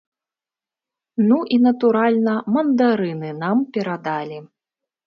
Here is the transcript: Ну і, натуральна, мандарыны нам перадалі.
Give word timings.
Ну 1.27 1.37
і, 1.57 1.61
натуральна, 1.67 2.35
мандарыны 2.57 3.29
нам 3.45 3.57
перадалі. 3.79 4.37